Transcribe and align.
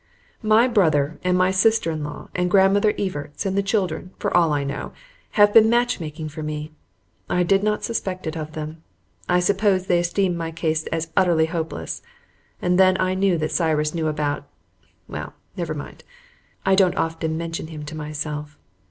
My 0.41 0.67
brother 0.67 1.19
and 1.23 1.37
my 1.37 1.51
sister 1.51 1.91
in 1.91 2.03
law 2.03 2.29
and 2.33 2.49
Grandmother 2.49 2.93
Evarts 2.93 3.45
and 3.45 3.55
the 3.55 3.61
children, 3.61 4.09
for 4.17 4.35
all 4.35 4.51
I 4.51 4.63
know, 4.63 4.93
have 5.33 5.49
all 5.49 5.53
been 5.53 5.69
match 5.69 5.99
making 5.99 6.29
for 6.29 6.41
me. 6.41 6.71
I 7.29 7.43
did 7.43 7.61
not 7.61 7.83
suspect 7.83 8.25
it 8.25 8.35
of 8.35 8.53
them. 8.53 8.81
I 9.29 9.39
supposed 9.39 9.87
they 9.87 9.99
esteemed 9.99 10.35
my 10.35 10.49
case 10.49 10.87
as 10.87 11.11
utterly 11.15 11.45
hopeless, 11.45 12.01
and 12.63 12.79
then 12.79 12.99
I 12.99 13.13
knew 13.13 13.37
that 13.37 13.51
Cyrus 13.51 13.93
knew 13.93 14.07
about 14.07 14.47
well, 15.07 15.35
never 15.55 15.75
mind; 15.75 16.03
I 16.65 16.73
don't 16.73 16.97
often 16.97 17.37
mention 17.37 17.67
him 17.67 17.85
to 17.85 17.93
myself. 17.95 18.57